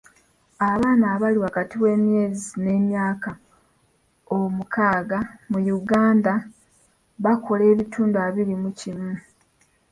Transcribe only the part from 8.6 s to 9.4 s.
ku kikumi.